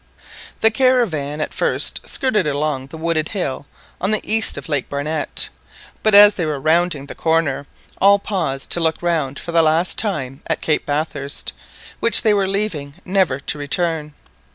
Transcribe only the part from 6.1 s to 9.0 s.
as they were rounding the coiner all paused to